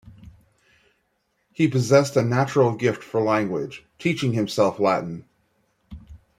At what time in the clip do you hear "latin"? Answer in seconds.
4.79-5.25